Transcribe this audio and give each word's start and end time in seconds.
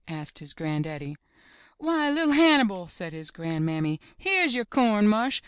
'* 0.05 0.07
asked 0.07 0.39
his 0.39 0.55
gran'daddy. 0.55 1.15
'Why, 1.77 2.09
Li'r 2.09 2.33
Hannibal," 2.33 2.87
said 2.87 3.13
his 3.13 3.29
gran'mammy, 3.29 3.99
'^here's 4.19 4.55
your 4.55 4.65
corn 4.65 5.07
mush. 5.07 5.39